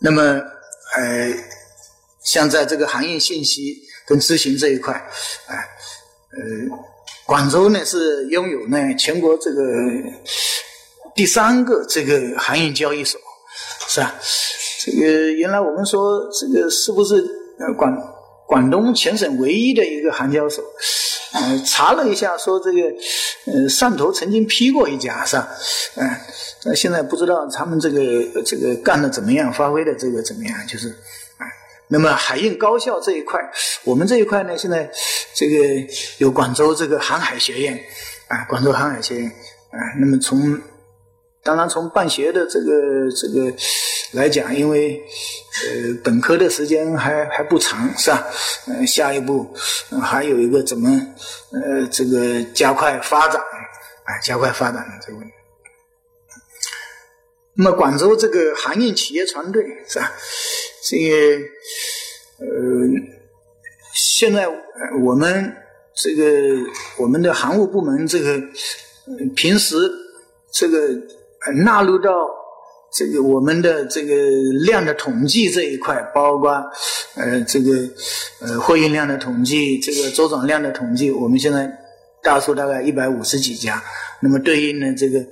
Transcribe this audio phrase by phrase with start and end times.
[0.00, 1.34] 那么呃，
[2.22, 5.54] 像在这个行业信息跟咨询这一块，啊
[6.30, 6.76] 呃，
[7.26, 9.62] 广州呢是拥有呢全国这个
[11.14, 13.20] 第三个这个行业交易所，
[13.88, 14.14] 是吧？
[14.80, 17.16] 这个原来我们说这个是不是
[17.58, 17.92] 呃广
[18.48, 20.64] 广东全省唯一的一个行交所？
[21.34, 22.80] 呃，查了一下，说这个
[23.44, 25.46] 呃汕头曾经批过一家，是吧？
[25.96, 26.10] 嗯，
[26.64, 30.66] 那现在不知道他们这个这个干的怎么样，发挥的这个怎么样？
[30.66, 30.88] 就是
[31.36, 31.44] 啊，
[31.88, 33.38] 那么海运高校这一块，
[33.84, 34.90] 我们这一块呢，现在
[35.34, 35.56] 这个
[36.16, 37.78] 有广州这个航海学院
[38.28, 39.28] 啊，广州航海学院
[39.70, 40.58] 啊，那么从
[41.42, 43.56] 当然从办学的这个这个。
[44.12, 44.98] 来讲，因为
[45.66, 48.26] 呃本科的时间还还不长，是吧？
[48.66, 49.54] 呃，下一步
[50.00, 50.88] 还有一个怎么
[51.52, 55.34] 呃这个加快发展啊，加快发展的这个问题。
[57.52, 60.10] 那么广州这个航运企业团队是吧？
[60.84, 61.16] 这个
[62.38, 62.46] 呃
[63.92, 64.48] 现在
[65.04, 65.54] 我们
[65.94, 66.24] 这个
[66.96, 68.40] 我们的航务部门这个
[69.36, 69.76] 平时
[70.50, 70.78] 这个
[71.64, 72.10] 纳入到。
[72.90, 74.14] 这个我们的这个
[74.64, 76.50] 量的统计这一块，包括
[77.16, 77.72] 呃这个
[78.40, 81.70] 呃货运量的统计，这个周转量的统计，我们现在
[82.22, 83.84] 大数大概一百五十几家，
[84.22, 85.22] 那么对应的这个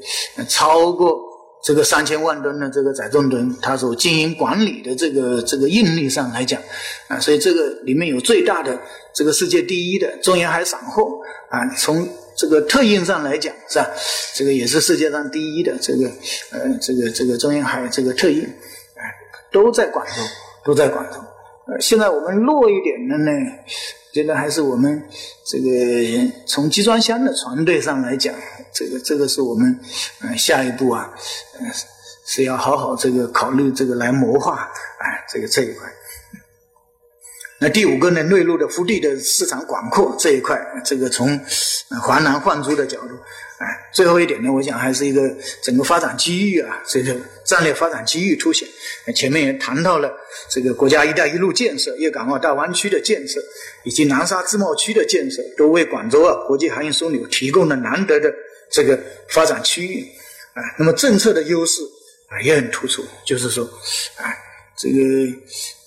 [0.47, 1.19] 超过
[1.65, 6.61] 这个三千万吨的这个载重吨，它所经营管理的这个这个应力上来讲，
[7.09, 8.79] 啊，所以这个里面有最大的
[9.15, 12.07] 这个世界第一的中沿海散货啊，从。
[12.37, 13.91] 这个特运上来讲是吧？
[14.35, 16.07] 这个也是世界上第一的这个
[16.53, 19.15] 呃，这个这个中沿海这个特运，哎，
[19.51, 20.13] 都在广州，
[20.65, 21.19] 都在广州。
[21.67, 23.33] 呃，现在我们弱一点的呢，
[24.13, 25.03] 觉得还是我们
[25.45, 25.71] 这个
[26.47, 28.35] 从集装箱的船队上来讲，
[28.73, 29.81] 这个这个是我们
[30.21, 31.11] 呃下一步啊，
[32.27, 35.89] 是要好好这个考虑这个来谋划哎，这个这一块。
[37.59, 38.23] 那第五个呢？
[38.23, 41.41] 内陆的腹地的市场广阔这一块，这个从
[42.03, 43.15] 华南换珠的角度，
[43.57, 48.69] 哎，最后一点呢，我想还是一个整个发展机遇啊，这个战略发展机遇凸显。
[49.15, 50.13] 前面也谈到了
[50.51, 53.41] 这个国家“一带一路”建设、粤港澳大湾区的建设，
[53.85, 58.31] 以及南沙自贸区的建设，都为广州啊国际航运枢纽提供了难得的
[58.71, 60.07] 这个发展区域
[60.53, 60.61] 啊。
[60.79, 61.81] 那么政策的优势
[62.29, 63.65] 啊也很突出，就是说，
[64.17, 64.29] 啊，
[64.77, 64.99] 这个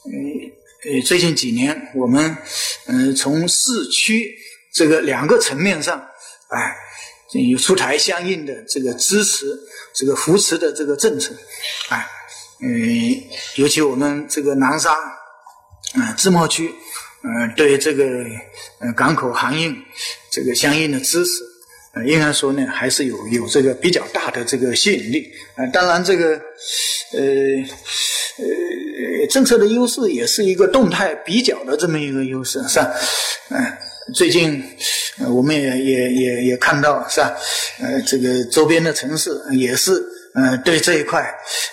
[0.07, 0.51] 嗯。
[0.81, 2.37] 呃，最近几年，我们
[2.85, 4.33] 嗯从市区
[4.71, 5.99] 这个两个层面上，
[6.47, 6.73] 哎，
[7.51, 9.45] 有出台相应的这个支持、
[9.93, 11.35] 这个扶持的这个政策，
[11.89, 12.07] 哎，
[12.61, 13.13] 嗯，
[13.55, 14.95] 尤其我们这个南沙，
[15.95, 16.73] 嗯，自贸区，
[17.23, 18.05] 嗯，对这个
[18.79, 19.75] 嗯港口航运
[20.31, 21.43] 这个相应的支持，
[21.93, 25.29] 呃，应该说呢，还是有有这个比较大的这个吸引力。
[25.57, 26.41] 呃，当然这个，
[27.11, 27.19] 呃。
[29.29, 32.91] 政策的优势也是一个动态比较的这么一个优势，是吧？
[33.49, 33.63] 嗯，
[34.13, 34.63] 最近
[35.29, 37.37] 我们也也也也看到，是吧？
[37.79, 40.03] 呃，这个周边的城市也是，
[40.33, 41.25] 呃，对这一块，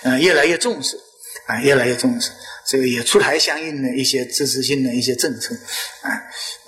[0.03, 0.97] 呃，越来越重视，
[1.47, 2.31] 啊，越来越重视，
[2.67, 5.55] 这个也出台相应的一些支持性的一些政策，
[6.03, 6.11] 啊，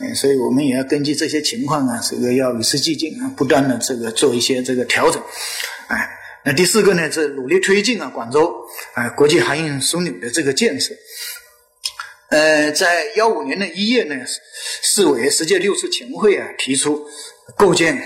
[0.00, 5.22] 嗯，所以我们也要根据这些情况啊，这个要与时俱进啊，不断的这个做一些这个调整，
[5.88, 6.18] 哎。
[6.48, 8.50] 那第四个呢，是努力推进啊广州
[8.94, 10.94] 啊国际航运枢纽的这个建设。
[12.31, 14.16] 呃，在幺五年的一月呢，
[14.82, 17.06] 市委十届六次全会啊提出
[17.54, 18.03] 构建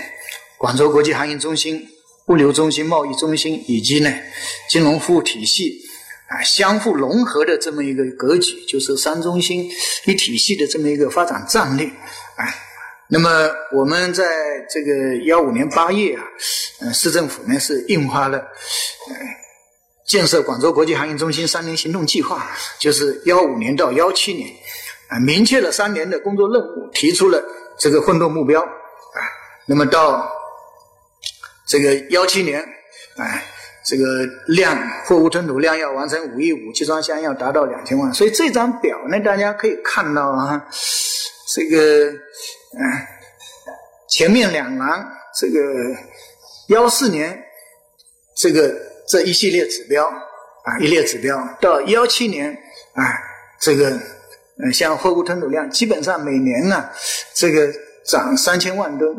[0.57, 1.87] 广州国际航运中心、
[2.25, 4.13] 物流中心、贸易中心以及呢
[4.67, 5.79] 金融服务体系
[6.27, 9.71] 啊相互融合的这么一个格局，就是三中心
[10.03, 12.43] 一体系的这么一个发展战略啊。
[13.13, 14.25] 那么我们在
[14.67, 16.23] 这个幺五年八月啊，
[16.81, 19.15] 呃，市政府呢是印发了呃
[20.07, 24.49] 建设广州国际航运中心三年行动计划，就是幺五年到幺七年，
[25.09, 27.39] 啊，明确了三年的工作任务，提出了
[27.77, 29.19] 这个奋斗目标啊。
[29.67, 30.27] 那么到
[31.67, 32.67] 这个幺七年，
[33.17, 33.45] 哎，
[33.85, 34.75] 这个量
[35.05, 38.11] 货物吞吐量要完成五亿五，集装箱要达到两千万。
[38.11, 40.65] 所以这张表呢，大家可以看到啊，
[41.53, 42.11] 这个。
[42.75, 42.81] 嗯，
[44.09, 45.07] 前面两栏
[45.39, 45.59] 这个
[46.69, 47.39] 幺四年
[48.35, 48.73] 这个
[49.07, 52.51] 这一系列指标啊，一列指标到幺七年
[52.93, 53.03] 啊，
[53.59, 53.91] 这个
[54.57, 56.91] 嗯，像货物吞吐量基本上每年啊，
[57.33, 57.71] 这个
[58.05, 59.15] 涨三千万吨，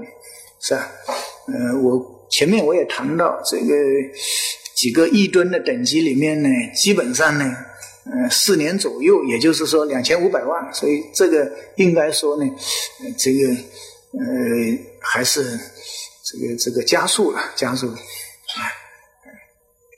[0.60, 0.90] 是吧？
[1.46, 3.74] 呃，我前面我也谈到这个
[4.74, 7.56] 几个亿吨的等级里面呢，基本上呢。
[8.06, 12.44] 呃，四年左右，也就是说两千五百万，所以这个应该说呢，
[13.16, 14.24] 这个呃
[15.00, 15.58] 还是
[16.22, 17.96] 这个这个加速了，加速了。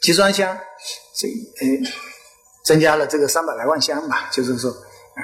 [0.03, 0.57] 集装箱
[1.17, 1.67] 这呃
[2.65, 5.21] 增加了这个三百来万箱吧，就是说，啊，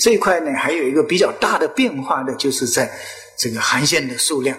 [0.00, 2.90] 这一块呢还有一个比较大的变化的，就是在
[3.36, 4.58] 这个航线的数量，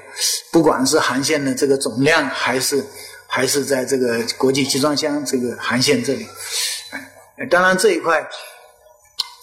[0.49, 2.81] 不管是航线的这个总量，还是
[3.27, 6.25] 还是在这个国际集装箱这个航线这里，
[7.49, 8.27] 当然这一块，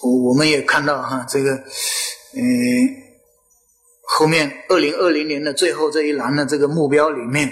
[0.01, 2.41] 我我们也看到哈，这个，嗯，
[4.03, 7.47] 后面二零二零年的最后这一栏的这个目标里面，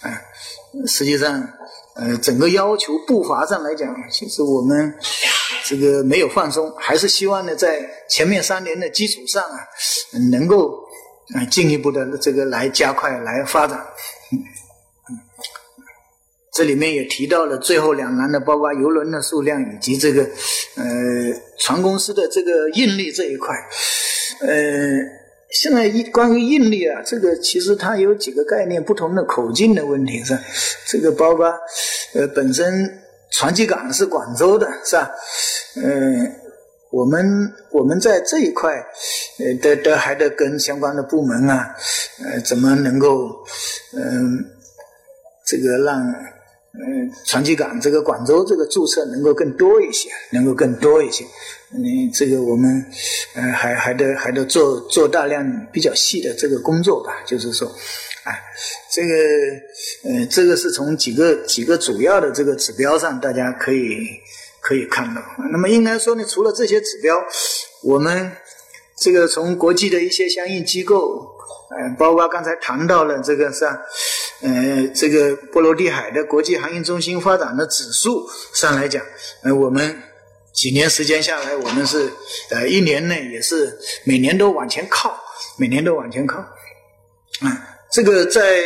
[0.00, 0.20] 啊，
[0.86, 1.48] 实际上。
[1.94, 4.94] 呃，整个要求步伐上来讲，其实我们
[5.66, 9.58] 这个没有放松，还是希望呢，在前面三年的基础上啊，
[10.30, 10.70] 能够
[11.34, 13.78] 啊进一步的这个来加快来发展。
[16.52, 20.84] 这里面也提到了最后两栏的，包括游轮的数量以及这个呃
[21.58, 23.54] 船公司的这个运力这一块，
[24.40, 25.20] 呃。
[25.54, 30.34] 现在一关于运力啊，这个其实它有几个概念，不同的口径的问题是，
[30.86, 31.46] 这个包括
[32.14, 32.90] 呃本身
[33.30, 35.10] 船机港是广州的，是吧？
[35.76, 36.32] 嗯，
[36.90, 38.72] 我们我们在这一块
[39.40, 41.76] 呃得得还得跟相关的部门啊，
[42.24, 43.28] 呃怎么能够
[43.94, 44.42] 嗯
[45.44, 46.02] 这个让。
[46.74, 51.22] 嗯，传奇港这个广州这个注册能够更多一些，能够更多一些。
[51.74, 52.82] 嗯，这个我们
[53.34, 57.22] 呃还还得还得做做大量比较细的这个工作吧。
[57.26, 57.70] 就是说，
[58.24, 58.42] 哎，
[58.90, 59.14] 这个
[60.04, 63.98] 呃这个是从几个几个主要的这个指标上，大家可以
[64.60, 65.20] 可以看到。
[65.50, 67.22] 那么应该说呢，除了这些指标，
[67.82, 68.32] 我们
[68.96, 71.28] 这个从国际的一些相应机构，
[71.70, 73.78] 呃，包括刚才谈到了这个是吧？
[74.42, 79.00] 呃，这个波罗的海的国际航运中心发展的指数上来讲，
[79.44, 80.02] 呃，我们
[80.52, 82.10] 几年时间下来，我们是
[82.50, 85.16] 呃一年内也是每年都往前靠，
[85.56, 86.38] 每年都往前靠。
[86.38, 88.60] 啊，这个在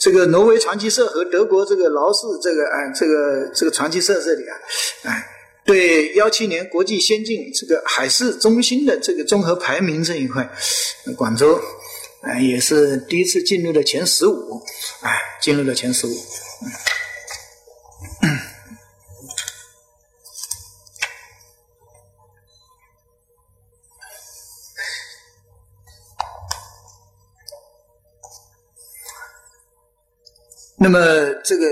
[0.00, 4.56] 这个挪威传奇社和德国这个劳氏这个啊这个这个传奇社这里啊，
[5.02, 5.26] 哎，
[5.64, 10.48] 对幺七年国际先进这个海事中心的这个综合排名这一块，
[11.16, 11.60] 广州。
[12.22, 14.62] 哎，也是第一次进入了前十五，
[15.00, 15.10] 哎，
[15.40, 16.10] 进入了前十五。
[30.76, 30.98] 那么
[31.44, 31.66] 这个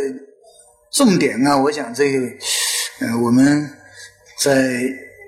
[0.93, 2.26] 重点啊，我想这个，
[3.00, 3.76] 呃，我们
[4.38, 4.82] 在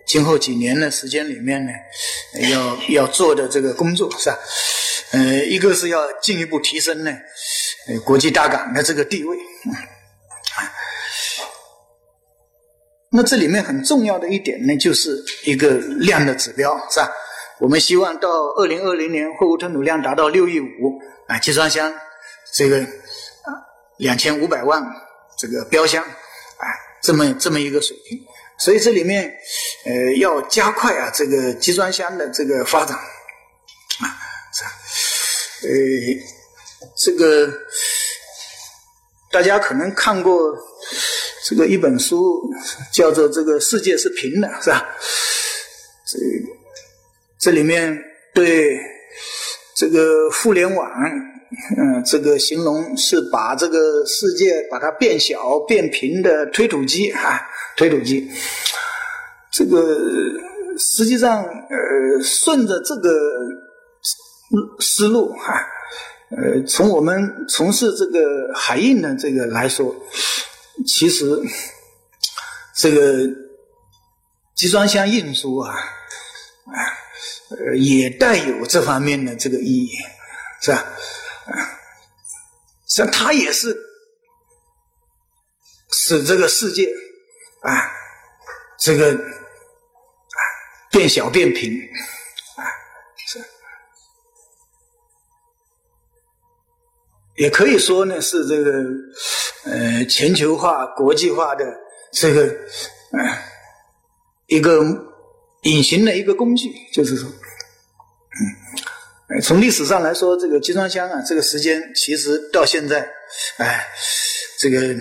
[0.07, 1.73] 今后几年的时间里面呢，
[2.51, 4.39] 要要做的这个工作是吧？
[5.13, 7.11] 呃，一个是要进一步提升呢，
[7.89, 9.37] 呃，国际大港的这个地位。
[13.15, 17.13] 那这里面很重要的一点呢，就是一个量的指标，是吧？
[17.61, 20.99] 我们希望到二零二零年货物吞吐量达到六亿五
[21.29, 21.93] 啊，集装箱
[22.55, 23.53] 这个啊
[23.99, 24.83] 两千五百万
[25.39, 26.67] 这个标箱啊，
[27.03, 28.19] 这么这么一个水平。
[28.59, 29.31] 所以这里面
[29.85, 32.99] 呃要加快啊这个集装箱的这个发展，
[35.65, 35.69] 呃，
[36.97, 37.49] 这个
[39.31, 40.57] 大家可能看过
[41.45, 42.51] 这个一本书，
[42.93, 44.85] 叫做《这个世界是平的》，是吧？
[46.05, 46.19] 这
[47.39, 47.97] 这里面
[48.35, 48.77] 对
[49.77, 50.91] 这个互联网，
[51.79, 57.41] 嗯，这个形容是把这个世界把它变小、变平的推土机啊，
[57.77, 58.29] 推土机。
[59.53, 59.79] 这个
[60.77, 63.09] 实际上，呃，顺着这个。
[64.81, 65.55] 思路哈，
[66.31, 69.95] 呃，从我们从事这个海运的这个来说，
[70.87, 71.25] 其实
[72.75, 73.27] 这个
[74.55, 76.79] 集装箱运输啊，啊，
[77.51, 79.91] 呃，也带有这方面的这个意义，
[80.61, 80.79] 是吧？
[81.47, 81.53] 啊，
[82.87, 83.77] 像它也是
[85.91, 86.87] 使这个世界
[87.63, 87.91] 啊，
[88.79, 90.41] 这个啊
[90.91, 91.81] 变小变平。
[97.37, 98.73] 也可以说呢，是这个
[99.65, 101.65] 呃全球化、国际化的
[102.13, 103.39] 这个呃
[104.47, 104.83] 一个
[105.63, 107.31] 隐形的一个工具，就是说，
[109.29, 113.09] 嗯，从历史上来说，这个集装箱啊，这个时间其实到现在，
[113.57, 113.87] 哎，
[114.59, 114.95] 这个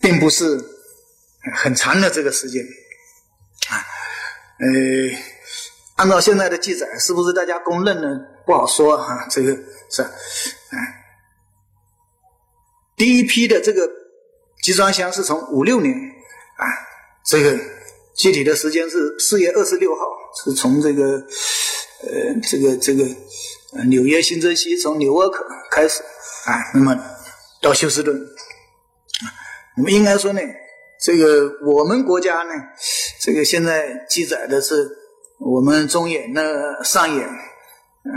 [0.00, 0.44] 并不是
[1.56, 2.62] 很长的这个时间
[3.70, 3.80] 啊，
[4.58, 5.18] 呃，
[5.96, 8.08] 按照现在的记载，是不是大家公认的
[8.44, 9.26] 不好说哈？
[9.30, 9.56] 这个
[9.90, 10.97] 是，哎。
[12.98, 13.88] 第一批的这个
[14.62, 16.66] 集装箱是从五六年啊，
[17.24, 17.56] 这个
[18.16, 20.02] 具体的时间是四月二十六号，
[20.44, 21.04] 是从这个
[22.02, 23.04] 呃这个这个
[23.86, 26.02] 纽约新泽西从纽沃克开始
[26.46, 26.98] 啊，那么
[27.62, 28.20] 到休斯顿，
[29.76, 30.40] 那么应该说呢，
[31.00, 32.52] 这个我们国家呢，
[33.20, 34.88] 这个现在记载的是
[35.38, 38.10] 我们中演的上演，嗯，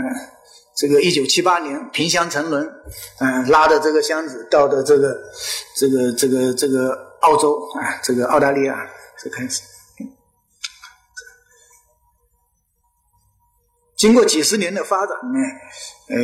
[0.74, 2.66] 这个一九七八年萍乡沉沦，
[3.18, 5.16] 嗯，拉着这个箱子到的这个
[5.76, 8.74] 这个这个这个澳洲啊，这个澳大利亚
[9.22, 9.62] 就开始，
[13.96, 15.38] 经过几十年的发展呢，
[16.08, 16.16] 呃，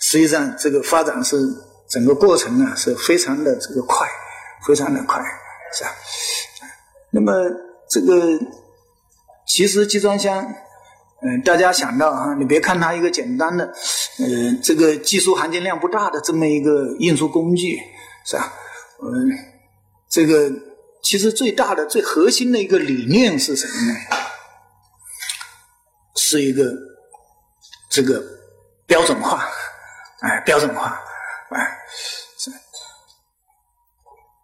[0.00, 1.36] 实际上这个发展是
[1.88, 4.08] 整个过程啊是非常的这个快，
[4.66, 5.22] 非常的快。
[5.74, 5.90] 是啊，
[7.10, 7.32] 那么
[7.90, 8.38] 这个
[9.46, 10.46] 其实集装箱，
[11.44, 13.64] 大家想到啊，你别看它一个简单的，
[14.18, 17.80] 呃，这个技术含金量不大的这么一个运输工具，
[18.26, 18.52] 是吧？
[19.02, 19.30] 嗯，
[20.08, 20.50] 这个
[21.02, 23.98] 其实最大的、最核心的一个理念是什么呢？
[26.16, 26.72] 是一个
[27.88, 28.22] 这个
[28.86, 29.48] 标准化，
[30.20, 31.00] 哎，标准化，
[31.50, 31.78] 哎，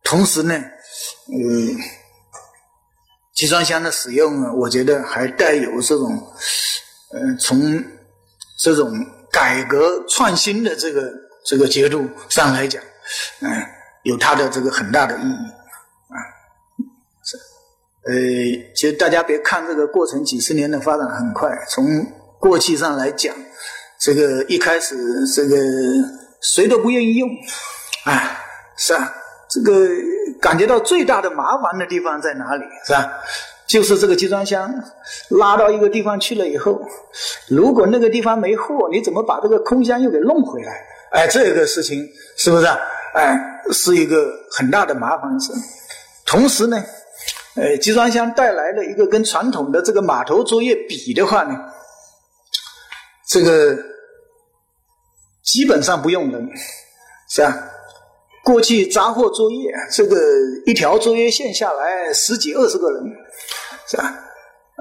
[0.05, 0.55] 同时呢。
[1.31, 1.77] 嗯，
[3.35, 6.33] 集装箱的使用呢，我觉得还带有这种，
[7.13, 7.85] 嗯，从
[8.59, 8.93] 这种
[9.31, 11.13] 改革创新的这个
[11.45, 12.83] 这个角度上来讲，
[13.41, 13.51] 嗯，
[14.03, 15.47] 有它的这个很大的意义
[16.09, 16.17] 啊。
[17.25, 17.37] 是，
[18.07, 18.15] 呃，
[18.75, 21.85] 其实大家别看这个过程几十年的发展很快，从
[22.39, 23.35] 过去上来讲，
[23.99, 24.97] 这个一开始
[25.35, 25.57] 这个
[26.41, 27.29] 谁都不愿意用，
[28.05, 28.39] 啊，
[28.77, 29.13] 是啊，
[29.49, 29.89] 这个。
[30.41, 32.63] 感觉到最大的麻烦的地方在哪里？
[32.87, 33.11] 是吧？
[33.69, 34.73] 就是这个集装箱
[35.29, 36.81] 拉到一个地方去了以后，
[37.49, 40.73] 如果那个地方没货，你怎么把这个空箱又给弄回来？
[41.13, 42.67] 哎，这个事情是不是？
[43.15, 43.39] 哎，
[43.71, 45.53] 是一个很大的麻烦事。
[46.25, 46.83] 同时呢，
[47.57, 51.55] 呃，集装箱带来了一个跟传统的这个码头作业比的话呢，
[53.29, 53.77] 这个
[55.43, 56.49] 基本上不用人，
[57.29, 57.55] 是吧？
[58.45, 60.17] 过去杂货作业，这个
[60.65, 63.05] 一条作业线下来十几二十个人，
[63.89, 64.15] 是吧？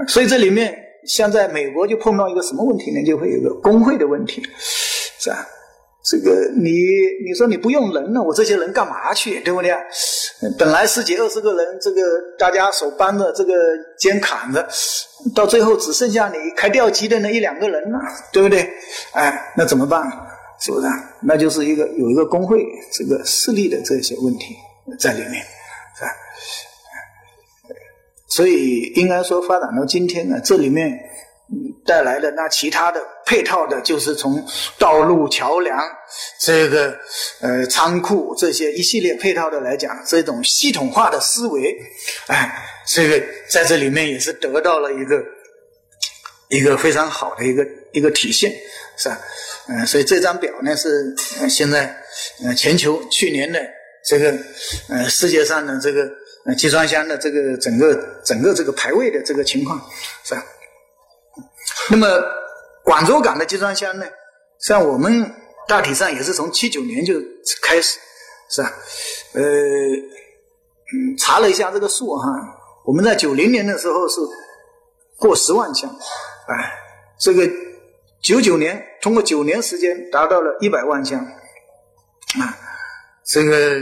[0.07, 3.03] 所以这里面像在美国就碰到一个什么问题呢？
[3.05, 4.43] 就会有个工会的问题，
[5.19, 5.47] 是吧？
[6.03, 6.71] 这个你
[7.27, 9.39] 你说你不用人了，我这些人干嘛去？
[9.41, 9.75] 对不对？
[10.57, 12.01] 本来十几二十个人，这个
[12.37, 13.53] 大家手搬着这个
[13.97, 14.65] 肩扛着，
[15.35, 17.99] 到最后只剩下你开吊机的那一两个人了，
[18.31, 18.69] 对不对？
[19.11, 20.03] 哎，那怎么办？
[20.59, 20.87] 是不是？
[21.23, 24.55] 那就是一个有一个工会这个势力的这些问题
[24.97, 25.43] 在里面，
[28.27, 30.91] 所以应该说发展到今天呢，这里面
[31.85, 34.45] 带来的那其他的配套的，就是从
[34.77, 35.79] 道路、桥梁、
[36.41, 36.93] 这个
[37.39, 41.73] 呃仓库这些一系列配套的来讲，这种系统化的思维，
[42.27, 42.53] 哎，
[42.85, 45.23] 这个在这里面也是得到了一个
[46.49, 48.53] 一个非常好的一个一个体现，
[48.97, 49.17] 是吧？
[49.69, 51.15] 嗯，所以这张表呢是
[51.49, 51.95] 现在
[52.43, 53.65] 呃全球去年的
[54.05, 54.37] 这个
[54.89, 56.09] 呃世界上的这个
[56.47, 59.79] 那集装箱的这个整个整个这个排位的这个情况
[60.23, 60.43] 是吧？
[61.91, 62.07] 那么
[62.83, 64.05] 广州港的集装箱呢，
[64.59, 65.29] 像我们
[65.67, 67.15] 大体上也是从七九年就
[67.61, 67.99] 开始
[68.49, 68.73] 是吧？
[69.33, 72.27] 呃，嗯，查了一下这个数哈，
[72.85, 74.21] 我们在九零年的时候是
[75.17, 75.89] 过十万箱，
[76.47, 76.73] 哎，
[77.19, 77.47] 这个。
[78.19, 82.57] 九九年，通过九年时间达到了一百万箱，啊，
[83.23, 83.79] 这个，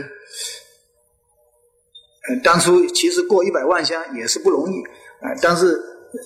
[2.27, 4.81] 呃，当初其实过一百万箱也是不容易，
[5.21, 5.79] 啊，但是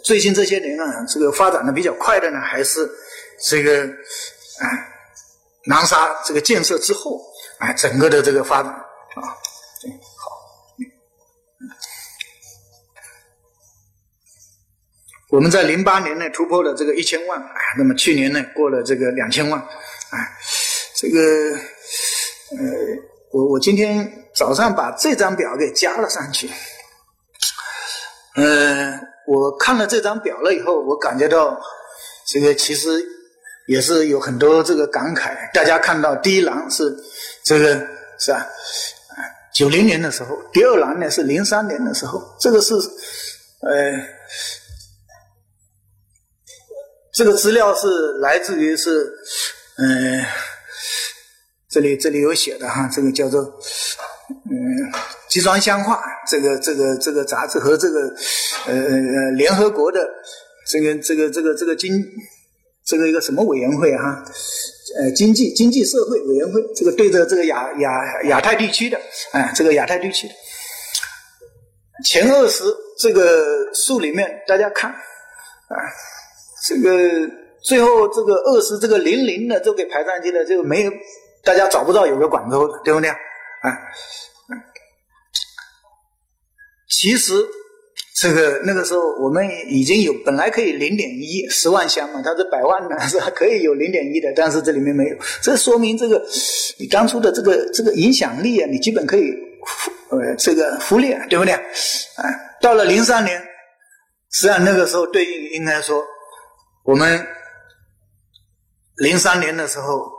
[0.04, 2.90] 最近这些年啊，这个发展的比较快的呢，还是
[3.42, 4.66] 这个，啊，
[5.66, 7.22] 南沙这个建设之后，
[7.58, 10.40] 啊，整个的这个发展，啊，好。
[15.32, 20.32] 我们在零八年呢突破了这个一千万，哎，那么去年呢过了这个两千万，哎，
[20.96, 21.20] 这个
[22.58, 22.66] 呃，
[23.32, 26.50] 我我今天早上把这张表给加了上去，
[28.36, 31.60] 呃，我看了这张表了以后，我感觉到
[32.26, 33.06] 这个其实
[33.68, 35.36] 也是有很多这个感慨。
[35.54, 36.96] 大家看到第一栏是
[37.44, 37.86] 这个
[38.18, 38.48] 是吧？
[39.54, 43.70] 九零年的时候，第二栏呢是零三年的时候，这个是呃。
[47.12, 49.12] 这个资料是来自于是，
[49.78, 50.24] 嗯，
[51.70, 53.44] 这里这里有写的哈，这个叫做
[54.52, 54.92] 嗯
[55.28, 58.00] 集装箱化这个这个这个杂志和这个
[58.68, 60.00] 呃联合国的
[60.68, 62.04] 这个这个这个这个经
[62.86, 64.24] 这个一个什么委员会哈，
[64.98, 69.00] 呃经济经济社会委员会，这个对着这个亚亚亚太地区的
[69.32, 70.34] 哎这个亚太地区的
[72.04, 72.64] 前二十
[72.98, 75.76] 这个数里面大家看啊。
[76.68, 76.92] 这个
[77.64, 80.92] 最后这个二十这个零零的都给排上去了，就没有
[81.42, 83.16] 大家找不到有个广州的，对不对啊？
[83.62, 83.72] 啊，
[86.90, 87.34] 其实
[88.16, 93.30] 这个那个时候我们已经有本来可以零点一十万箱嘛，它是百万的 是吧？
[93.34, 96.22] 可以有零点一的，但是这里面没有，这说明这个
[96.80, 99.32] 你当初的这个这个影响力啊，你基本可以
[100.10, 101.54] 呃这个忽略，对不对？
[101.54, 102.24] 啊，
[102.60, 103.40] 到了零三年，
[104.32, 106.04] 实际上那个时候对应应该说
[106.84, 107.26] 我们
[108.98, 110.12] 零三年的时候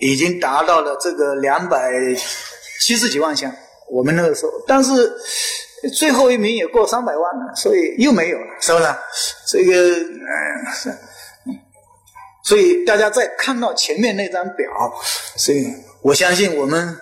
[0.00, 1.92] 已经达到了这个两百
[2.80, 3.54] 七十几万箱，
[3.90, 5.12] 我们那个时候，但是。
[5.90, 8.86] 最后一名也过三百万了，所以又没有了，是不是？
[9.48, 10.94] 这个，嗯，是，
[12.44, 14.64] 所以大家再看到前面那张表，
[15.34, 15.66] 所以
[16.00, 16.96] 我相信我们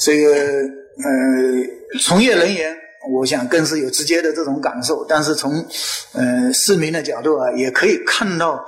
[0.00, 2.76] 这个呃从业人员，
[3.10, 5.04] 我想更是有直接的这种感受。
[5.06, 5.66] 但是从
[6.12, 8.64] 呃市民的角度啊，也可以看到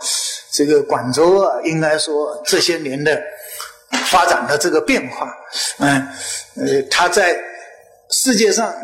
[0.51, 3.23] 这个广州啊，应该说这些年的
[4.07, 5.33] 发展的这个变化，
[5.79, 6.09] 嗯，
[6.57, 7.39] 呃，它在
[8.11, 8.75] 世界上。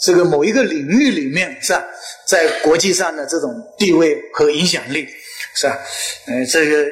[0.00, 1.84] 这个某一个领域里面是吧，
[2.24, 5.08] 在国际上的这种地位和影响力
[5.54, 5.76] 是吧？
[6.26, 6.86] 呃，这个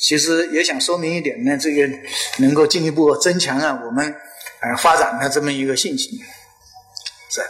[0.00, 1.88] 其实也想说明一点呢，这个
[2.38, 4.14] 能够进一步增强啊我们
[4.60, 6.12] 呃发展的这么一个信心
[7.30, 7.40] 是？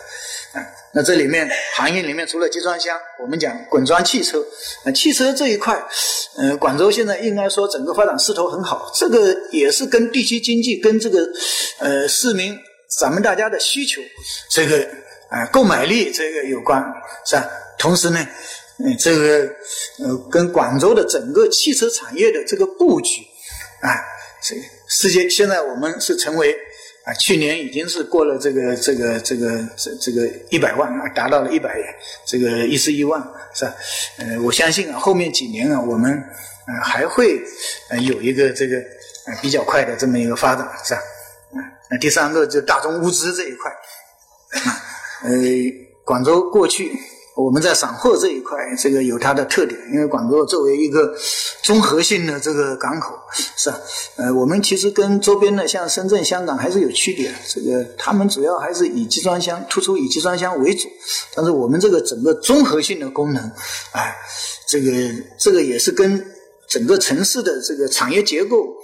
[0.58, 4.42] 啊，那这里面行业里面除了集装箱，我们讲滚装汽车，
[4.84, 5.78] 呃，汽车这一块，
[6.38, 11.28] 呃，广州现在应该说整个发展势头很好，这个也是跟地区经济跟这个
[11.80, 12.58] 呃市民。
[12.88, 14.00] 咱们大家的需求，
[14.48, 14.88] 这个
[15.28, 16.82] 啊购买力这个有关
[17.24, 17.48] 是吧？
[17.78, 18.26] 同时呢，
[18.78, 19.50] 嗯，这个
[19.98, 23.22] 呃跟广州的整个汽车产业的这个布局
[23.80, 23.90] 啊，
[24.40, 24.56] 这
[24.88, 26.56] 世界现在我们是成为
[27.04, 31.76] 啊，去年已经是过了这个这个这个这这个一百万，达到了一百
[32.24, 33.20] 这个一十一万
[33.52, 33.74] 是吧？
[34.18, 36.12] 呃，我相信啊，后面几年啊，我们
[36.66, 37.42] 呃还会
[37.90, 38.76] 呃有一个这个
[39.26, 41.00] 呃比较快的这么一个发展是吧？
[41.90, 43.70] 那第三个就大宗物资这一块，
[45.22, 45.30] 呃，
[46.04, 46.98] 广州过去
[47.36, 51.14] 我们在散货这一块，这个有它的特点，因为广州作为一个
[51.62, 53.16] 综合性的这个港口，
[53.56, 53.78] 是吧？
[54.16, 60.88] 呃，我们其实跟周边的像深圳、香港还是有区别，这个他们主要还是以集装箱突出以集装箱为主，
[61.34, 63.52] 但是我们这个整个综合性的功能，
[63.92, 64.16] 哎，
[64.66, 64.90] 这个
[65.38, 66.32] 这个也是跟。
[66.68, 68.76] 整个城市的这个产业结构，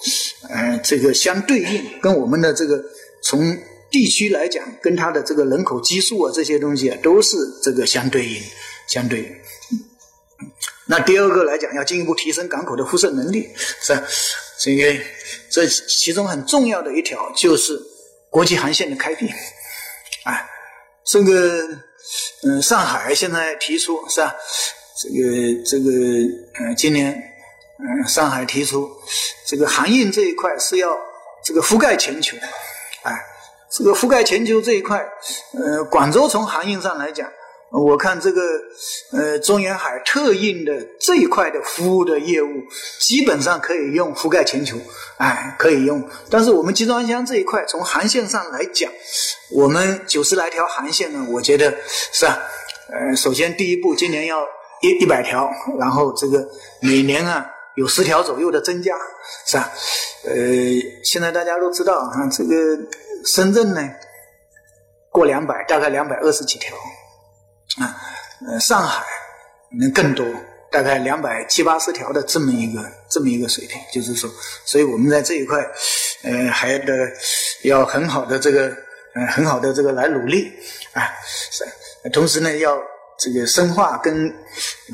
[0.48, 2.80] 呃，这个相对应，跟我们的这个
[3.22, 3.56] 从
[3.90, 8.40] 地区来讲，跟它的这个人口基数啊，这些东西啊，都是这个相对应，
[8.86, 9.20] 相对。
[9.20, 10.48] 应。
[10.86, 13.48] 那第二个来讲，要进一步提升港口的辐射能力，
[13.82, 14.02] 是吧？
[14.58, 14.96] 这个
[15.50, 17.76] 这其中很重要的一条就是
[18.30, 19.26] 国际航线的开辟，
[20.24, 20.48] 啊，
[21.04, 21.66] 这个
[22.44, 24.34] 嗯，上海现在提出是吧？
[25.02, 25.90] 这个这个
[26.60, 27.30] 嗯，今年。
[27.78, 28.90] 嗯，上海提出
[29.46, 30.96] 这个航运这一块是要
[31.42, 32.36] 这个覆盖全球，
[33.02, 33.12] 哎，
[33.68, 35.04] 这个覆盖全球这一块，
[35.54, 37.28] 呃，广州从航运上来讲，
[37.72, 38.40] 我看这个
[39.12, 42.62] 呃中远海特运的这一块的服务的业务，
[43.00, 44.76] 基本上可以用覆盖全球，
[45.16, 46.08] 哎，可以用。
[46.30, 48.92] 但是我们集装箱这一块，从航线上来讲，
[49.50, 51.74] 我们九十来条航线呢，我觉得
[52.12, 52.38] 是啊？
[52.88, 54.46] 呃，首先第一步，今年要
[54.82, 56.46] 一一百条，然后这个
[56.80, 57.44] 每年啊。
[57.74, 58.94] 有十条左右的增加，
[59.46, 59.72] 是吧？
[60.24, 60.34] 呃，
[61.02, 62.54] 现在大家都知道啊，这个
[63.24, 63.90] 深圳呢
[65.10, 66.76] 过两百，大概两百二十几条，
[67.78, 67.96] 啊，
[68.46, 69.04] 呃，上海
[69.80, 70.26] 能更多，
[70.70, 74.30] 大概两百七八十条的这么一个这么一个水平，就是说，
[74.64, 75.58] 所以我们在这一块，
[76.24, 76.92] 呃，还得
[77.64, 78.66] 要很好的这个，
[79.14, 80.52] 呃，很好的这个来努力，
[80.92, 81.02] 啊，
[81.50, 81.64] 是，
[82.10, 82.91] 同时呢要。
[83.22, 84.34] 这个深化跟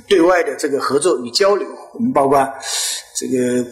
[0.07, 2.47] 对外的这个合作与交流，我们包括
[3.17, 3.65] 这个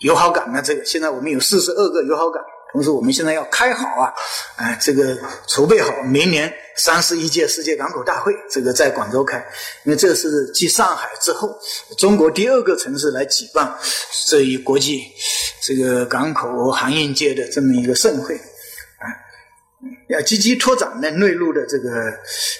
[0.00, 4.12] 友好港呢，这个现在我们有四十二个友好港，同时我们现在要开好啊，
[4.56, 9.38] 啊，这个筹备好明年三十一届世界港口大会，这个在广州开，
[9.84, 11.56] 因为这是继上海之后，
[11.96, 13.72] 中国第二个城市来举办
[14.26, 15.04] 这一国际
[15.62, 19.06] 这个港口航运界的这么一个盛会，啊，
[20.08, 21.90] 要积极拓展呢内陆的这个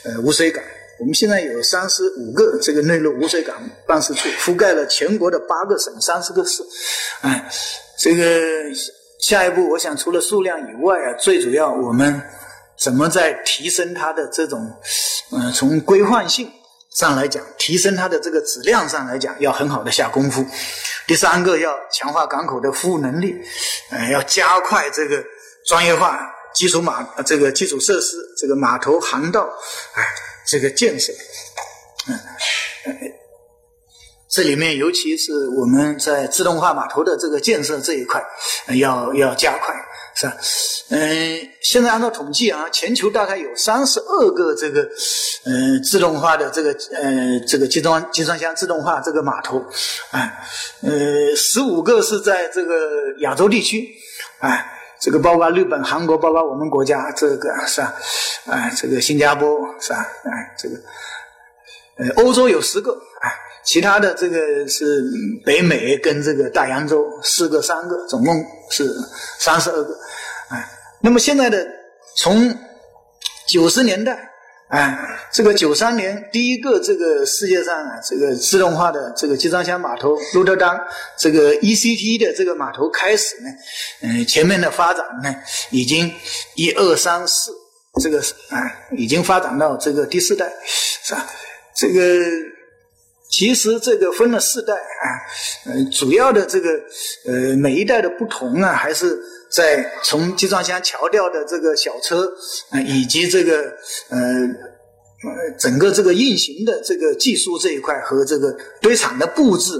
[0.04, 0.62] 呃无水港。
[1.00, 6.62] 我们现在有三十五个这个内陆无水港办事处，覆盖了全国的八个省、三十个市。
[7.22, 7.50] 哎，
[7.98, 8.22] 这个
[9.18, 12.22] 下一步，我想除了数量以外啊，最主要我们
[12.78, 14.72] 怎么在提升它的这种，
[15.33, 16.48] 嗯，从规范性
[16.94, 20.46] 上来讲，提升它的这个质量上来讲，要很好的下功夫。
[21.09, 23.35] 第三个，要强化港口的服务能力，
[23.90, 25.22] 呃，要加快这个
[25.66, 26.20] 专业化
[26.54, 29.48] 基础码这个基础设施，这个码头、航道，
[29.94, 30.04] 哎。
[30.46, 31.12] 这个建设，
[32.09, 32.18] 嗯，
[34.28, 38.22] 这里面尤其是我们在自动化码头的这个建设这一块，
[38.76, 39.74] 要要加快，
[40.14, 40.37] 是吧？
[40.90, 44.83] 嗯，现在按照统计啊，全球大概有三十二个这个，
[45.44, 49.59] 嗯，自动化的这个，呃，这个集装集装箱自动化这个码头，
[50.11, 50.33] 啊，
[50.83, 52.76] 呃，十五个是在这个
[53.20, 53.88] 亚洲地区，
[54.40, 54.66] 啊，
[55.00, 57.94] 这个包括日本、韩国，包括我们国家这个是吧？
[58.46, 59.98] 啊，这个新加坡是吧？
[59.98, 60.76] 啊，这个，
[61.98, 63.28] 呃，欧洲有十个，啊。
[63.64, 65.02] 其他的这个是
[65.42, 68.94] 北美跟这个大洋洲四个三个，总共是
[69.38, 69.94] 三十二个，
[70.50, 70.68] 啊，
[71.00, 71.66] 那么现在的
[72.14, 72.54] 从
[73.46, 74.30] 九十年代，
[74.74, 74.98] 哎，
[75.32, 80.76] 这个九三年第一个这个世界上啊这个自动化的这个集装箱码头鹿特丹
[81.16, 83.50] 这个 ECT 的这个码头开始呢，
[84.02, 85.32] 嗯，前面的发展呢
[85.70, 86.12] 已经
[86.56, 87.52] 一二三四
[88.02, 88.58] 这个啊
[88.96, 90.52] 已经发展到这个第四代，
[91.04, 91.24] 是吧？
[91.76, 92.00] 这个。
[93.30, 95.06] 其实这个分了四代啊，
[95.66, 96.70] 呃，主要的这个
[97.26, 99.18] 呃每一代的不同啊，还是
[99.54, 102.32] 在从集装箱桥吊的这个小车
[102.70, 103.62] 啊，以及这个
[104.08, 109.72] 呃呃整个这个运行的这个技术这一块和这个堆场的布置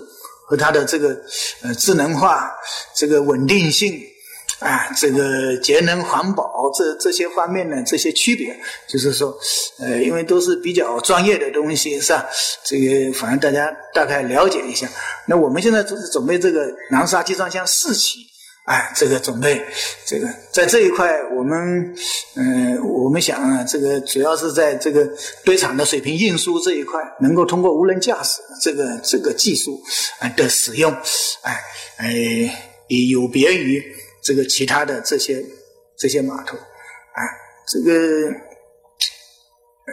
[0.47, 1.17] 和它的这个
[1.63, 2.53] 呃智能化
[2.95, 4.01] 这个稳定性。
[4.61, 8.57] 啊，这个节能环保这这些方面呢，这些区别，
[8.89, 9.37] 就是说，
[9.79, 12.25] 呃，因为都是比较专业的东西，是吧？
[12.65, 14.89] 这个反正大家大概了解一下。
[15.27, 18.21] 那我们现在就是准备这个南沙集装箱四期，
[18.65, 19.65] 哎，这个准备，
[20.07, 21.95] 这个在这一块，我们，
[22.37, 25.09] 嗯，我们想啊，这个主要是在这个
[25.45, 29.83] 堆场的水平运输这一块，能够通过无人驾驶这个这个技术
[30.19, 30.93] 啊的使用，
[31.43, 31.61] 哎，
[31.99, 32.09] 哎，
[33.11, 33.83] 有别于。
[34.27, 35.45] 这个其他的这些
[35.99, 37.21] 这些码头，啊，
[37.69, 38.33] 这个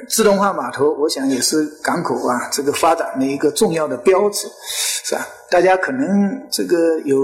[0.08, 4.48] 自动化码头，我想也是港口啊这个发展的一个重要的标志，
[5.04, 5.28] 是吧？
[5.50, 7.18] 大家可能这个有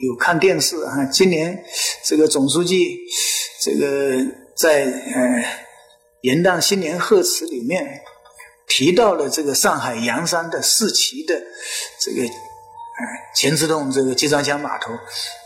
[0.00, 1.64] 有看电视啊，今年
[2.04, 2.98] 这个总书记
[3.60, 4.16] 这个
[4.54, 5.44] 在呃
[6.22, 8.00] 元旦新年贺词里面
[8.66, 11.40] 提到了这个上海洋山的四期的
[12.00, 12.28] 这个。
[13.34, 14.92] 全自动这个集装箱码头，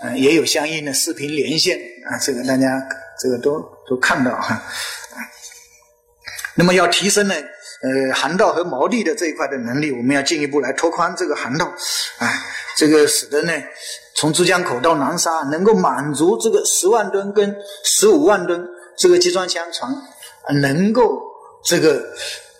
[0.02, 2.66] 嗯，也有相应的视频连线啊，这个大家
[3.18, 4.62] 这个都都看到哈。
[6.54, 11.64] 那么要提升呢，呃，航道和锚地的这一块的能力，我们要进一步来拓宽这个航道，
[12.18, 12.28] 啊，
[12.76, 13.52] 这个使得呢，
[14.16, 19.94] 从珠江口到南沙能够满足这个十万吨跟十五万吨这个集装箱船，
[20.62, 21.22] 能够
[21.62, 22.02] 这个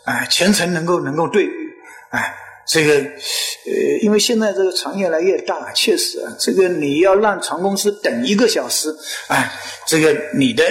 [0.05, 1.75] 啊全程能够能够对遇，
[2.11, 2.35] 哎。
[2.69, 8.93] 这个，呃，因为现在这个船越来越大，确实啊，这个你要让船公司等一个小时，
[9.29, 9.49] 哎，
[9.87, 10.65] 这个你的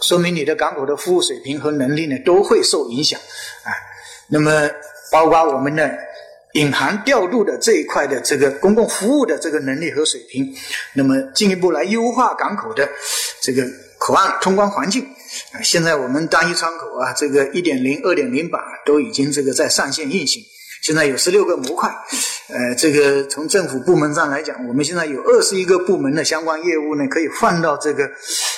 [0.00, 3.18] 说明你的港口的服务水平和能力呢都会受影响，
[3.64, 3.74] 啊，
[4.28, 4.70] 那么
[5.10, 5.92] 包括我们的
[6.52, 10.54] 引航调度的这一块的这个公共服务的这个能力和水平，
[10.94, 12.88] 那么进一步来优化港口的
[13.40, 13.64] 这个
[13.98, 15.06] 口岸通关环境，
[15.62, 20.42] 现在我们单一窗口啊，这个一点零、二点零版都已经这个在上线运行。
[20.82, 21.88] 现在有十六个模块，
[22.48, 28.10] 呃，这个从政府部门上来讲，我们现在有二十一个部门的相关业务呢，可以放到这个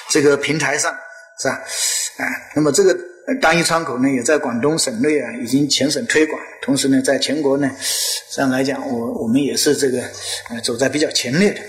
[0.09, 0.90] 这个平台上，
[1.38, 1.54] 是吧？
[2.16, 2.24] 啊，
[2.57, 2.98] 那么这个
[3.40, 7.70] 单一窗口呢，也在广东省内啊，已经全省推广，同时呢，在全国呢
[8.30, 10.02] 上来讲，我我们也是这个
[10.50, 11.60] 呃走在比较前列的，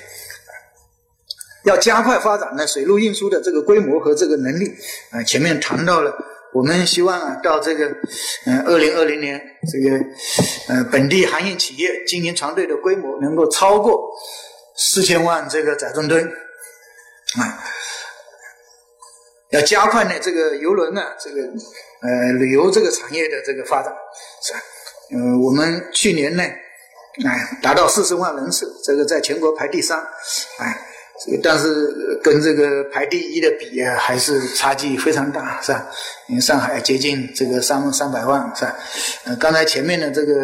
[1.64, 4.74] 要加快发展呢水路运输的这个规模和这个能力，
[5.12, 6.14] 啊，前面谈到了。
[6.54, 7.86] 我们希望啊，到这个
[8.46, 9.98] 嗯，二零二零年，这个
[10.70, 14.10] 呃，本地航运企业经营船队的规模能够超过
[14.78, 17.60] 四千万这个载重吨啊，
[19.56, 21.42] 要加快呢这个游轮呢，这个
[22.02, 23.92] 呃旅游这个产业的这个发展，
[24.42, 24.60] 是吧？
[25.12, 30.00] 嗯，我们去年呢，哎，达到四十万人次，这个在全国排第三，
[30.60, 30.92] 哎。
[31.18, 35.88] 这个但是跟这个排第一的比啊，还是差距非常大，是吧？
[36.28, 38.76] 因为上海接近这个三三百万，是吧？
[39.24, 40.36] 呃，刚才前面的这个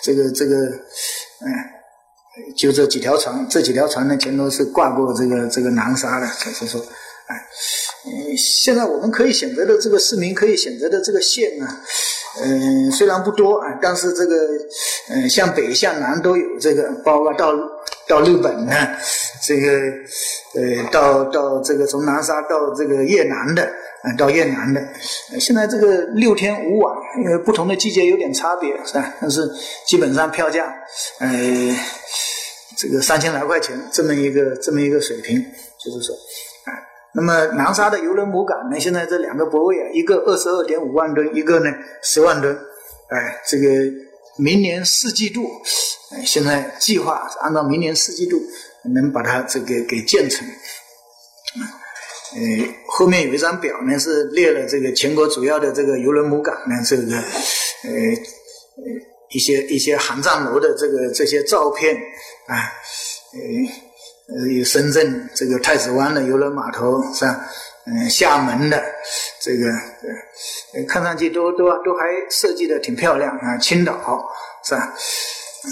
[0.00, 6.80] 这个这个，嗯，就这几条船，这几条船呢，全都是挂过这个这个南沙的，就是说，
[7.26, 7.44] 哎，
[8.06, 11.80] 嗯，现在我们可以选择的这个市民可以选择的这个线啊，
[12.42, 14.36] 嗯，虽然不多啊，但是这个
[15.08, 17.52] 嗯，向北向南都有这个，包括到。
[18.08, 18.72] 到日本呢，
[19.40, 19.70] 这个
[20.54, 23.62] 呃，到到这个从南沙到这个越南的，
[24.02, 24.84] 嗯，到越南的，
[25.38, 29.14] 现在这个六天五晚，因为不同的季节有点差别，是吧？
[29.20, 29.48] 但是
[29.86, 30.74] 基本上票价，
[31.20, 31.28] 呃，
[32.76, 35.40] 这个三千来块钱这么一个这么一个水平，
[35.78, 36.16] 就是说，
[37.12, 41.70] 那么南沙的邮轮母港呢，现在这两个泊位啊，一个二十二点五万吨，一个呢
[42.02, 42.56] 十万吨，
[43.08, 43.66] 哎，这个
[44.36, 45.48] 明年四季度。
[46.24, 48.36] 现在计划按照明年四季度
[48.94, 50.44] 能把它这个给建成。
[52.32, 52.40] 呃，
[52.88, 57.92] 后面有一张表呢，是列了这个全国主要的这个邮轮母港呢，这个呃
[59.30, 61.94] 一些一些航站楼的这个这些照片
[62.46, 62.56] 啊，
[63.34, 63.40] 呃
[64.32, 67.40] 呃，有深圳这个太子湾的游轮码头是吧？
[67.86, 68.80] 嗯，厦门的
[69.40, 74.30] 这个，看上去都都都还设计的挺漂亮啊，青岛
[74.64, 74.94] 是吧？
[75.64, 75.70] 嗯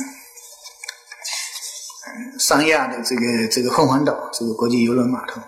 [2.40, 5.40] 三亚的这个这个凤凰岛这个国际游轮码头，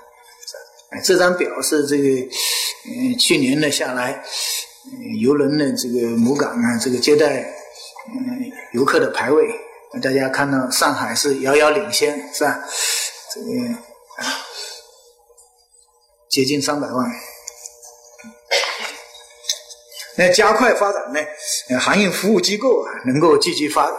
[0.91, 4.23] 哎，这张表是这个嗯去年的下来，
[5.21, 7.41] 游轮的这个母港啊，这个接待
[8.13, 9.49] 嗯游客的排位，
[10.03, 12.63] 大家看到上海是遥遥领先，是吧？
[13.35, 13.47] 这个
[16.29, 17.07] 接近三百万。
[20.17, 21.21] 那加快发展呢？
[21.79, 23.97] 航运服务机构啊，能够积极发展。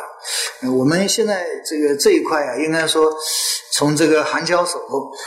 [0.72, 3.12] 我们现在这个这一块啊，应该说，
[3.72, 4.80] 从这个航交所，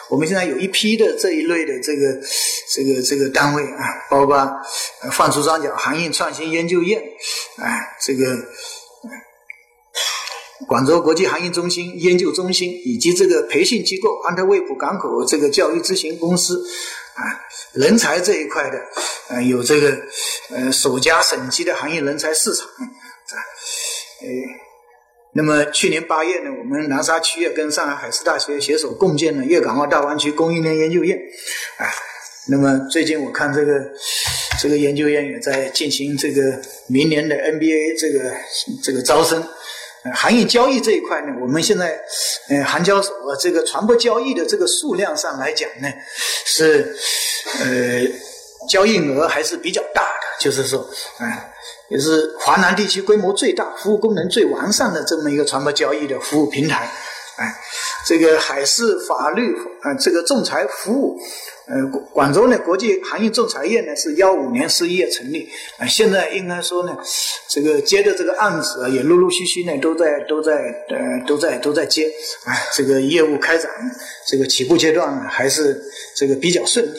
[0.08, 2.20] 我们现在有一批的这一类的这个
[2.68, 4.48] 这个这个单位啊，包括
[5.10, 7.02] 放出双脚航运创新研究院，
[7.56, 8.24] 哎，这个
[10.74, 16.60] 广州国际航运中心研究中心，以及这个培训机构安特卫普港口这个教育咨询公司，
[17.14, 17.22] 啊，
[17.74, 18.78] 人才这一块的，
[19.28, 19.96] 呃，有这个
[20.50, 23.38] 呃首家省级的行业人才市场，啊，
[24.22, 24.28] 呃。
[25.36, 31.16] 那么去年八月呢，我们南沙区也跟上海海事大学携手共建了粤港澳大湾区供应链研究院，
[31.76, 31.86] 啊，
[32.48, 33.72] 那么最近我看这个
[34.60, 38.34] 这个研究院也在进行这个明年的 NBA 这个
[38.82, 39.40] 这个招生，
[40.12, 41.98] 行业交易这一块呢，我们现在
[42.50, 45.88] 呃韩交所这个船舶交易的这个数量上来讲呢，
[46.44, 46.94] 是
[47.60, 48.00] 呃
[48.68, 50.80] 交易额还是比较大的，就是说
[51.18, 51.50] 啊。
[51.90, 56.90] 也是华南地区规模最大、服务功能最完善的这么一个船舶交易的服务平台，
[57.36, 57.54] 哎，
[58.06, 61.20] 这个海事法律啊，这个仲裁服务，
[61.66, 65.48] 呃，广广州呢国际航运仲裁院呢是幺五年十一月成立，
[65.78, 66.96] 啊，现在应该说呢，
[67.48, 70.52] 这个接的这个案子啊也陆陆续续呢都在都在
[70.88, 72.06] 呃都在都在接，
[72.44, 73.70] 啊，这个业务开展
[74.26, 75.82] 这个起步阶段呢还是
[76.16, 76.98] 这个比较顺利，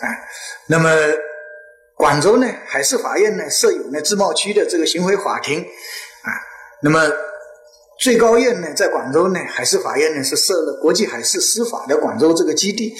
[0.00, 0.24] 哎，
[0.66, 0.90] 那么。
[1.98, 6.30] 广州呢，海事法院呢设有呢自贸区的这个巡回法庭，啊，
[6.80, 7.00] 那么
[7.98, 12.94] 最高院呢在广州呢，海事法院呢是设了国际海事司法的广州这个基地，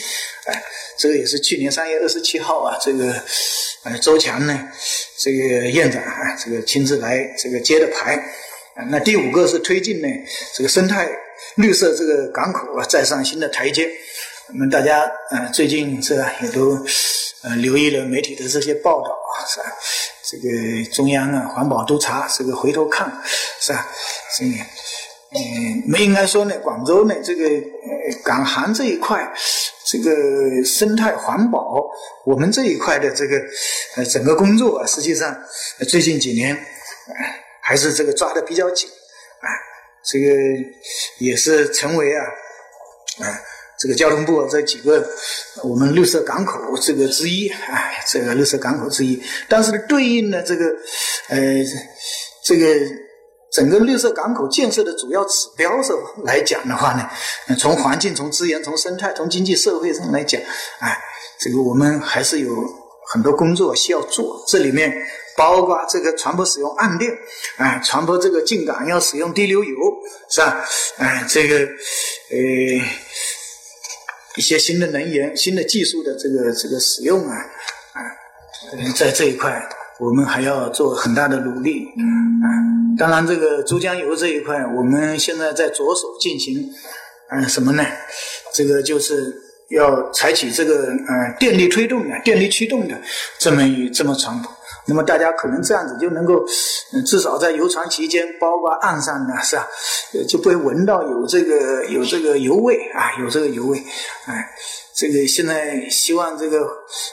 [0.46, 0.62] 哎，
[0.98, 3.14] 这个也是去年三月二十七号啊，这个
[3.84, 4.68] 呃周强呢
[5.16, 5.38] 这个
[5.70, 8.22] 院长啊，这个亲自来这个接的牌，
[8.90, 10.08] 那第五个是推进呢
[10.54, 11.08] 这个生态
[11.54, 13.88] 绿色这个港口啊再上新的台阶，
[14.48, 16.78] 那么大家呃最近是吧也都。
[17.40, 19.66] 呃，留意了媒体的这些报道啊，是吧？
[20.30, 23.10] 这个中央啊，环保督察这个回头看，
[23.60, 23.88] 是吧？
[24.36, 24.50] 所以，
[25.30, 27.48] 嗯，我们应该说呢，广州呢，这个
[28.22, 29.32] 港航这一块，
[29.86, 31.82] 这个生态环保，
[32.26, 33.40] 我们这一块的这个
[33.96, 35.34] 呃整个工作啊，实际上
[35.88, 36.54] 最近几年
[37.62, 38.86] 还是这个抓的比较紧，
[39.40, 39.48] 啊，
[40.04, 40.26] 这个
[41.20, 42.24] 也是成为啊，
[43.20, 43.40] 啊。
[43.78, 45.08] 这个交通部这几个
[45.62, 50.64] 我们绿色港口这个之一，哎，这个绿色港口之一，但是，对应的这个
[51.28, 51.38] 呃
[52.42, 52.66] 这个
[53.52, 57.08] 整个绿色港口建设的主要指标上来讲的话呢，
[57.56, 60.40] 从环境、从资源、从生态、从经济社会上来讲，
[60.80, 60.98] 哎，
[61.38, 62.52] 这个我们还是有
[63.06, 64.44] 很多工作需要做。
[64.48, 64.92] 这里面
[65.36, 67.12] 包括这个船舶使用岸电，
[67.58, 69.76] 哎，船舶这个进港要使用低流油，
[70.28, 70.64] 是吧？
[70.96, 71.68] 哎，这个呃。
[74.38, 77.34] 一些新的能源、新的技术的这个这个使用啊，
[77.92, 77.98] 啊，
[78.96, 82.06] 在这一块我们还要做很大的努力啊。
[82.96, 86.72] 当然，这个珠江油这一块，我们现在在着手进行，
[87.30, 87.84] 嗯，什么呢？
[88.54, 89.34] 这个就是
[89.70, 92.96] 要采取这个呃电力推动的、电力驱动的
[93.40, 94.52] 这么一这么传统。
[94.88, 96.42] 那么大家可能这样子就能够，
[97.04, 99.68] 至少在游船期间，包括岸上呢，是吧？
[100.26, 103.78] 就不会闻到有这个有这个油味啊，有这个油味。
[104.24, 104.48] 哎，
[104.94, 106.66] 这个现在希望这个，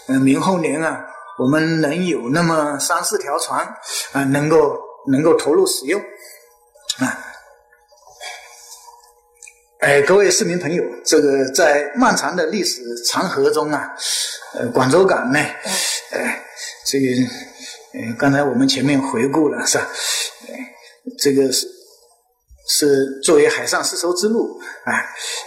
[0.07, 1.05] 嗯，明后年啊，
[1.37, 3.67] 我们能有那么三四条船
[4.13, 5.99] 啊，能够能够投入使用
[6.99, 7.25] 啊。
[9.79, 13.93] 哎，各位市民朋友，这个在漫长的历史长河中啊，
[14.53, 15.39] 呃，广州港呢，
[16.11, 16.41] 哎，
[16.85, 17.07] 这个。
[17.97, 19.87] 嗯，刚才我们前面回顾了是吧？
[21.17, 21.65] 这个是
[22.67, 24.91] 是作为海上丝绸之路啊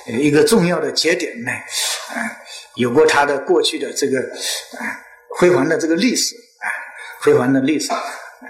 [0.06, 2.16] 一个重要的节点呢，啊，
[2.76, 4.96] 有过它的过去的这个啊
[5.36, 6.66] 辉煌的这个历史啊，
[7.20, 7.90] 辉煌的历史。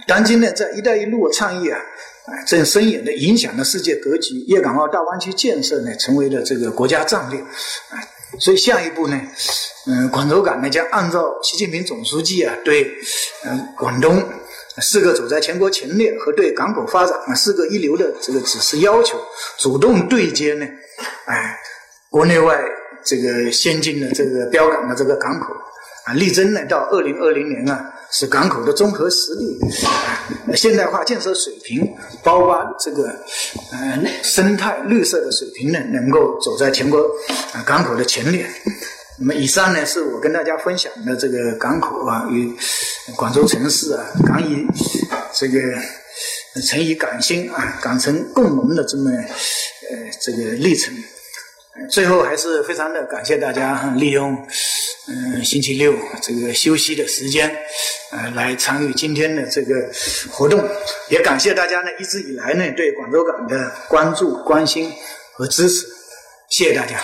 [0.07, 1.79] 当今呢，在“一带一路”倡议啊
[2.27, 7.99] 啊正深远的影响了世界格局，粤港澳大湾区建设呢成为了这个国家战略啊。
[8.39, 9.21] 所以下一步呢，
[9.87, 12.97] 嗯，广州港呢将按照习近平总书记啊对
[13.45, 14.23] 嗯广东
[14.81, 19.19] 四个走在全国前列和对港口发展啊四个一流的这个指示要求，
[19.59, 20.67] 主动对接呢，
[21.27, 21.57] 哎，
[22.11, 22.59] 国内外
[23.05, 25.53] 这个先进的这个标杆的这个港口
[26.05, 27.95] 啊，力争呢到二零二零年啊。
[28.11, 29.59] 使港口的综合实力、
[30.57, 31.87] 现代化建设水平，
[32.23, 33.09] 包括这个
[33.73, 37.05] 呃生态绿色的水平呢，能够走在全国
[37.67, 38.47] 港口的前列。
[39.19, 42.51] 那么以上呢，是我跟大家分享的这个港口啊与
[43.17, 44.67] 广州城市啊港以
[45.35, 45.59] 这个
[46.63, 50.95] 城以港兴啊港城共荣的这么呃这个历程。
[51.91, 54.37] 最后还是非常的感谢大家利用。
[55.11, 57.51] 嗯，星期六这个休息的时间，
[58.13, 59.75] 呃，来参与今天的这个
[60.31, 60.63] 活动，
[61.09, 64.93] 也感谢大家呢一直以来呢对广州港的关注、关心
[65.33, 65.87] 和支持，
[66.51, 66.99] 谢谢大家。